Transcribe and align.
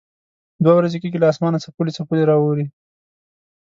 دوه 0.63 0.73
ورځې 0.77 0.97
کېږي 1.03 1.17
له 1.19 1.27
اسمانه 1.31 1.57
څپولی 1.63 1.91
څپولی 1.97 2.23
را 2.29 2.35
اوري. 2.39 2.65